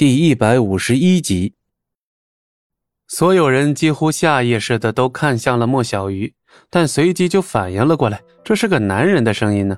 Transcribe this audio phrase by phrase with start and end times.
[0.00, 1.52] 第一百五十一集，
[3.06, 6.32] 所有人几乎下意识的都看向了莫小鱼，
[6.70, 9.76] 但随即就反应了过来，这是个男人的声音呢。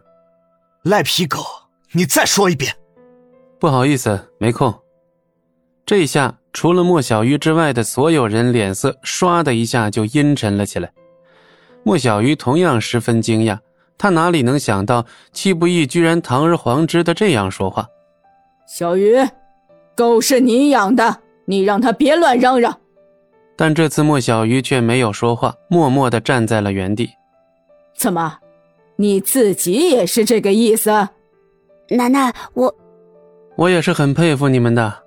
[0.84, 1.40] 赖皮狗，
[1.90, 2.72] 你再说一遍。
[3.58, 4.72] 不好意思，没空。
[5.84, 10.92] 这下除了莫小鱼之外的所有人脸色唰的一下就阴沉了起来。
[11.82, 13.58] 莫小鱼同样十分惊讶，
[13.98, 17.88] 他哪里能想到戚不义居然堂而皇之的这样说话。
[18.68, 19.16] 小鱼。
[19.94, 22.78] 狗是你养的，你让他别乱嚷嚷。
[23.56, 27.10] 但这次莫小鱼却没有说话，默默的站在了原地。
[27.94, 28.38] 怎么，
[28.96, 30.90] 你自己也是这个意思？
[31.90, 32.74] 奶奶，我，
[33.56, 35.02] 我也是很佩服你们的，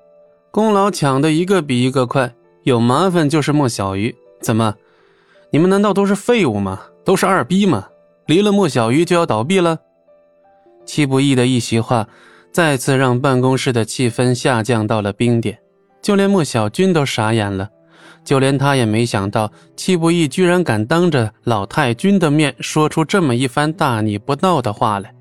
[0.51, 2.33] 功劳抢的一个比一个快。
[2.63, 4.75] 有麻烦就是莫小鱼，怎么，
[5.51, 6.81] 你们难道都是废物吗？
[7.03, 7.87] 都是二逼吗？
[8.27, 9.79] 离了莫小鱼就要倒闭了？
[10.85, 12.07] 戚不义的一席话。
[12.55, 15.59] 再次让办公室的气氛下降到了冰点，
[16.01, 17.67] 就连莫小军都傻眼了，
[18.23, 25.13] 就连他也没想到戚不义居然敢当着老太君的面说出这么一番大逆不道的话来。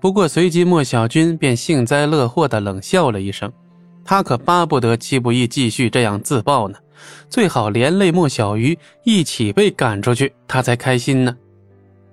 [0.00, 3.52] 不过随即莫小军便幸灾乐祸地冷笑了一声，
[4.04, 6.78] 他可巴不得戚不义继续这样自爆呢，
[7.28, 11.36] 最好连累莫小鱼一起被赶出去，他才开心呢。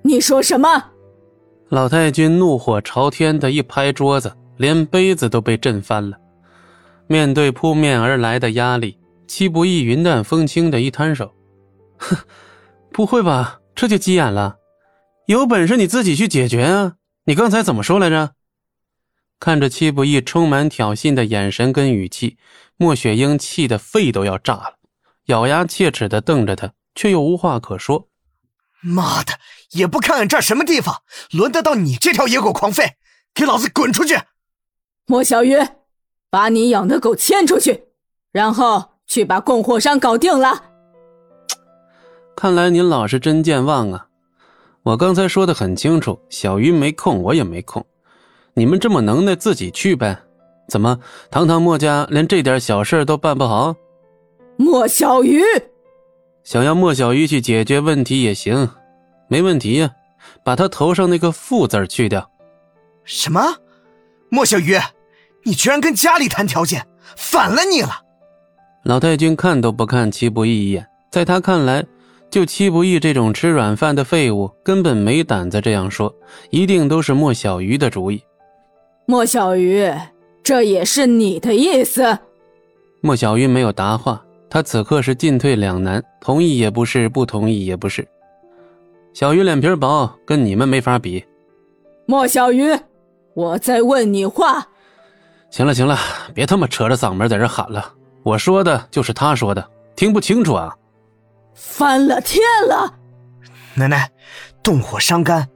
[0.01, 0.83] 你说什么？
[1.69, 4.29] 老太君怒火朝天的一拍桌子，
[4.61, 6.15] 连杯子都被震翻了。
[7.07, 11.33] 面对扑面而来的压力，戚不义云淡风轻的一摊手
[11.97, 12.15] ：“哼，
[12.93, 13.59] 不会吧？
[13.73, 14.57] 这就急眼了？
[15.25, 16.93] 有本事你自己去解决啊！
[17.25, 18.33] 你刚才怎么说来着？”
[19.41, 22.37] 看着戚不义充满挑衅的眼神跟语气，
[22.77, 24.75] 莫雪英气得肺都要炸了，
[25.25, 28.09] 咬牙切齿的瞪着他，却又无话可说。
[28.81, 29.33] 妈的，
[29.71, 32.91] 也不看看这什么地方，轮得到你这条野狗狂吠？
[33.33, 34.15] 给老子滚出去！
[35.11, 35.57] 莫小鱼，
[36.29, 37.83] 把你养的狗牵出去，
[38.31, 40.63] 然后去把供货商搞定了。
[42.33, 44.07] 看来您老是真健忘啊！
[44.83, 47.85] 我刚才说的很清楚，小鱼没空，我也没空。
[48.53, 50.17] 你们这么能耐，自己去呗。
[50.69, 50.97] 怎么，
[51.29, 53.75] 堂堂墨家连这点小事都办不好？
[54.55, 55.43] 莫小鱼。
[56.45, 58.69] 想要莫小鱼去解决问题也行，
[59.27, 59.91] 没问题呀，
[60.45, 62.31] 把他头上那个“富”字去掉。
[63.03, 63.41] 什么？
[64.29, 64.77] 莫小鱼，
[65.43, 66.85] 你居然跟家里谈条件，
[67.15, 67.89] 反了你了！
[68.83, 71.85] 老太君看都不看戚不义一眼，在他看来，
[72.29, 76.13] 就戚不义这种吃软饭的废物，根本没胆子这样说，
[76.49, 78.23] 一定都是莫小鱼的主意。
[79.05, 79.91] 莫小鱼，
[80.43, 82.17] 这也是你的意思？
[83.01, 84.23] 莫小鱼没有答话。
[84.49, 88.05] 他此刻是进退两难，同意也不是，不同意也不是。
[89.13, 91.23] 小鱼脸皮薄，跟你们没法比。
[92.05, 92.69] 莫小鱼，
[93.33, 94.67] 我在问你话。
[95.51, 95.99] 行了行了，
[96.33, 97.93] 别他妈扯着嗓门在这喊了。
[98.23, 100.73] 我说的就是他说的，听不清楚啊？
[101.53, 102.91] 翻了天了！
[103.75, 104.09] 奶奶，
[104.63, 105.47] 动火伤肝，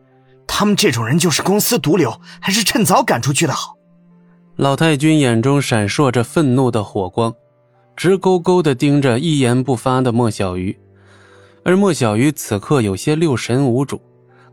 [0.45, 3.73] 他们这种人就是公司毒瘤，还是趁早赶出去的好。
[4.57, 7.33] 老太君眼中闪烁着愤怒的火光。
[7.95, 10.77] 直勾勾地盯着一言不发的莫小鱼，
[11.63, 14.01] 而莫小鱼此刻有些六神无主，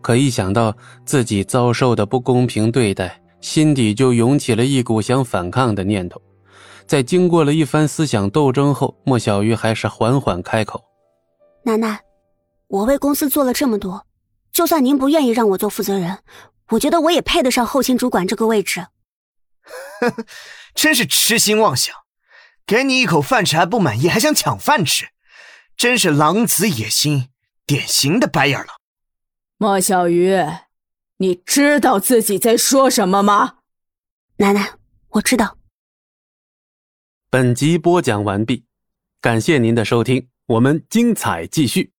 [0.00, 0.72] 可一想到
[1.04, 6.22] 自己遭受的不公平对待，心底就涌起了一股想反抗的念头。
[6.86, 10.82] 在经过了一番思想斗争后，莫小鱼还是缓缓开口
[11.64, 12.00] ：“奶奶，
[12.68, 14.06] 我为公司做了这么多，
[14.52, 16.20] 就算您不愿意让我做负责人，
[16.70, 18.86] 我觉得我也配得上后勤主管这个位置。”
[20.00, 20.24] 呵呵，
[20.74, 21.94] 真是痴心妄想。
[22.64, 25.08] 给你一口饭吃还不满意，还想抢饭吃，
[25.76, 27.28] 真是狼子野心，
[27.66, 28.68] 典型的白眼狼。
[29.58, 30.36] 莫小鱼，
[31.22, 33.58] 你知道自己在说什么吗？
[34.38, 34.72] 奶奶，
[35.10, 35.56] 我知道。
[37.30, 38.64] 本集播讲完毕，
[39.20, 41.92] 感谢您的收听，我们精彩继续。